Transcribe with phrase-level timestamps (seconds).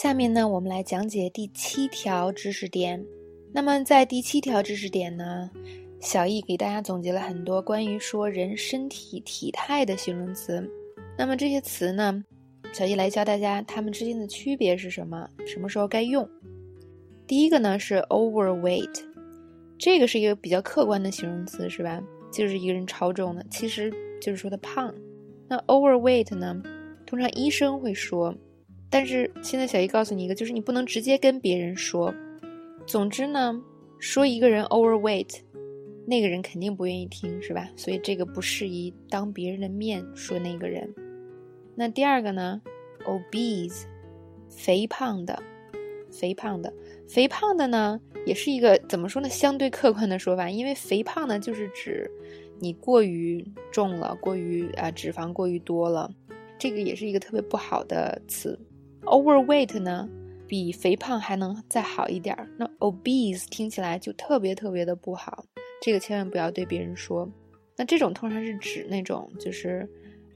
[0.00, 3.04] 下面呢，我们来讲解第七条知识点。
[3.52, 5.50] 那么在第七条知识点呢，
[5.98, 10.64] 小易给大家总结了很多关于说人身体体态的形容词。
[11.18, 12.22] 那么这些词呢，
[12.72, 16.28] 小易来教大家它们之间的区别是什么，什么时候该用。
[17.26, 19.02] 第一个呢是 overweight，
[19.80, 22.00] 这个是一个比较客观的形容词，是吧？
[22.32, 23.92] 就是一个人超重的，其实
[24.22, 24.94] 就是说他胖。
[25.48, 26.62] 那 overweight 呢，
[27.04, 28.32] 通常医生会说，
[28.90, 32.14] 但是现在小易告诉你一个，就是你不能直接跟别人说。
[32.86, 33.62] 总之呢，
[33.98, 35.40] 说一个人 overweight，
[36.06, 37.68] 那个人肯定不愿意听，是吧？
[37.76, 40.88] 所以这个不适宜当别人的面说那个人。
[41.74, 42.62] 那第二个呢
[43.04, 43.84] ，obese，
[44.48, 45.42] 肥胖的，
[46.10, 46.72] 肥胖的，
[47.06, 49.28] 肥胖的呢，也是一个怎么说呢？
[49.28, 52.10] 相对客观的说法，因为肥胖呢，就是指
[52.58, 56.10] 你过于重了，过于啊脂肪过于多了，
[56.58, 58.58] 这个也是一个特别不好的词。
[59.08, 60.08] Overweight 呢？
[60.46, 65.44] 比肥胖还能再好一点儿，那 obese 听起来就特别特别的不好，
[65.82, 67.30] 这个千万不要对别人说。
[67.76, 69.86] 那这种通常是指那种就是，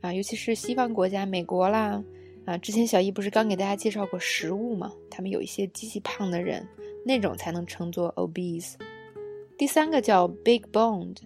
[0.00, 2.02] 啊，尤其是西方国家，美国啦，
[2.46, 6.66] 啊，之前小易不是刚给大家介绍过食物嘛，他们有一些极其胖的人，
[7.04, 8.76] 那种才能称作 obese。
[9.58, 11.18] 第三个叫 big boned，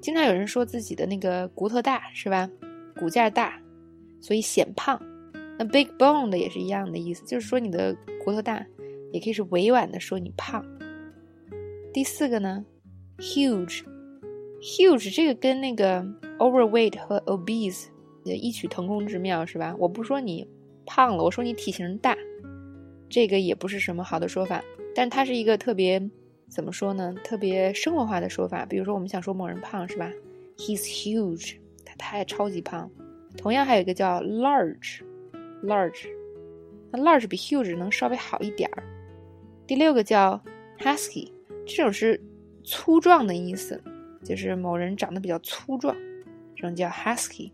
[0.00, 2.48] 经常有人说自己的那个骨头大是吧，
[2.98, 3.60] 骨架大，
[4.18, 4.98] 所以显胖。
[5.58, 8.64] 那 big bone 的也是一样的意思，就是说你的骨头大，
[9.12, 10.64] 也可以是委婉的说你胖。
[11.92, 12.64] 第四个呢
[13.18, 16.06] ，huge，huge 这个跟那个
[16.38, 17.86] overweight 和 obese
[18.24, 19.74] 也异曲同工之妙，是吧？
[19.78, 20.46] 我不说你
[20.86, 22.16] 胖了，我说你体型大，
[23.08, 24.62] 这个也不是什么好的说法，
[24.94, 26.00] 但它是一个特别
[26.48, 27.12] 怎么说呢？
[27.24, 28.64] 特别生活化的说法。
[28.64, 30.12] 比如说我们想说某人胖，是吧
[30.56, 32.88] ？He's huge，他太超级胖。
[33.36, 35.00] 同样还有一个叫 large。
[35.62, 36.08] large，
[36.90, 38.82] 那 large 比 huge 能稍微好一点儿。
[39.66, 40.42] 第六个叫
[40.78, 41.30] husky，
[41.66, 42.20] 这种是
[42.64, 43.82] 粗壮的意思，
[44.24, 45.96] 就是某人长得比较粗壮，
[46.56, 47.52] 这种叫 husky。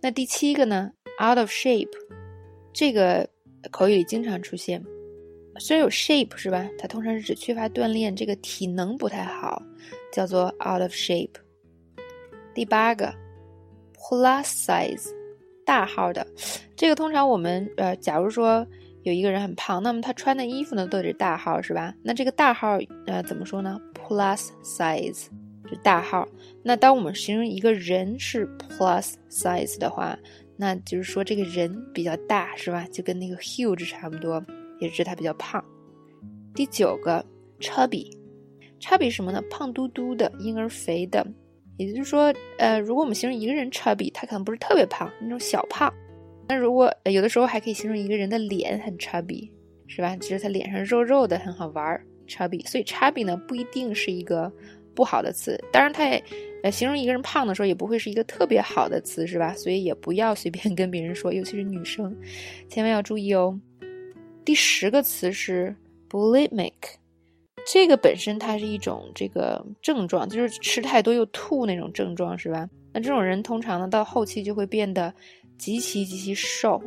[0.00, 0.90] 那第七个呢
[1.22, 1.92] ，out of shape，
[2.72, 3.28] 这个
[3.70, 4.82] 口语里经常出现，
[5.58, 6.68] 虽然有 shape 是吧？
[6.78, 9.62] 它通常是指缺乏锻炼，这个体能不太好，
[10.12, 11.34] 叫做 out of shape。
[12.54, 13.14] 第八个
[13.94, 15.21] ，plus size。
[15.64, 16.26] 大号的，
[16.76, 18.66] 这个通常我们呃，假如说
[19.02, 21.94] 有一个人很胖，那么他穿的衣服呢都得是大号，是吧？
[22.02, 25.26] 那这个大号呃怎么说呢？Plus size
[25.68, 26.26] 是大号。
[26.62, 30.18] 那当我们形容一个人是 plus size 的话，
[30.56, 32.86] 那就是说这个人比较大，是吧？
[32.92, 34.44] 就跟那个 huge 差不多，
[34.78, 35.64] 也是他比较胖。
[36.54, 37.24] 第九个
[37.60, 39.42] ，chubby，chubby 什么呢？
[39.50, 41.26] 胖嘟嘟的，婴儿肥的。
[41.82, 45.92] 也就是说，呃，如果我们形容一个人 chubby，他可能不是特别胖，那种小胖。
[46.48, 49.50] 那如果有的时候还可以形容一个人的脸很 chubby，
[49.86, 50.14] 是吧？
[50.16, 52.66] 就是他脸上肉肉的，很好玩儿，chubby。
[52.68, 54.52] 所以 chubby 呢不一定是一个
[54.94, 56.22] 不好的词，当然它也，
[56.62, 59.54] 呃，形容一个人胖的时候也不会是一个特别好的词，是吧？
[59.54, 62.14] 所以也不要随便 跟别人说，尤其是女生，
[62.68, 63.58] 千万要注意哦。
[64.44, 65.74] 第十个词是
[66.10, 66.72] bulimic。
[67.64, 72.68] 这个本身它是一种这个症状，就是吃太多又吐那种症状，是吧？
[72.92, 75.12] 那这种人通常呢，到后期就会变得
[75.56, 76.82] 极其极其瘦。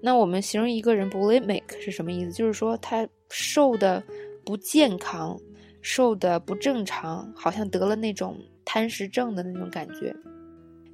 [0.00, 2.32] 那我们形容一个人 bulimic 是什么意思？
[2.32, 4.02] 就是说他瘦的
[4.44, 5.38] 不健康，
[5.82, 10.14] 瘦的不正常，好像得了那种贪食症的那种感觉。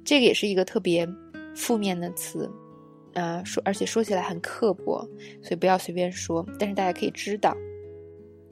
[0.03, 1.07] 这个也是一个特别
[1.55, 2.49] 负面的词，
[3.13, 5.07] 啊，说而且说起来很刻薄，
[5.41, 6.45] 所以不要随便说。
[6.57, 7.55] 但是大家可以知道。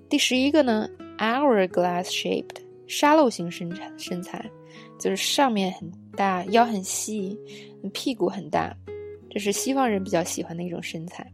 [0.10, 0.90] 第十一个呢
[1.20, 2.56] ，hourglass shaped
[2.88, 4.44] 沙漏型身材，身材
[5.00, 7.38] 就是上面很大，腰很细，
[7.94, 8.76] 屁股很大，
[9.30, 11.32] 这是西方人比较喜欢的一种身材。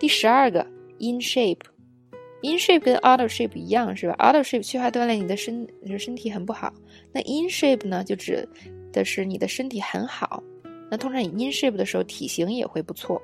[0.00, 0.66] 第十二个
[1.00, 6.72] ，in shape，in shape 跟 out of shape 一样是吧？out of shape 缺乏锻炼，你的身就是身体很不好。
[7.12, 8.48] 那 in shape 呢，就指
[8.90, 10.42] 的是你的身体很好。
[10.90, 13.20] 那通常你 in shape 的时候，体型也会不错。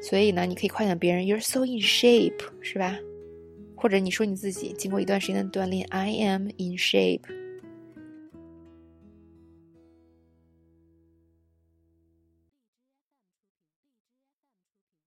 [0.00, 2.96] 所以呢，你可以夸奖别人，you're so in shape，是吧？
[3.78, 7.47] 或者你说你自己经过一段时间的锻炼，I am in shape。